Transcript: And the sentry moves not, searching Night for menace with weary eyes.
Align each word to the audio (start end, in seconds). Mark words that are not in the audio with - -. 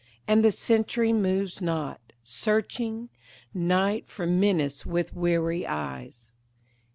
And 0.27 0.43
the 0.43 0.51
sentry 0.51 1.13
moves 1.13 1.61
not, 1.61 2.01
searching 2.23 3.09
Night 3.53 4.09
for 4.09 4.25
menace 4.25 4.83
with 4.83 5.13
weary 5.13 5.67
eyes. 5.67 6.31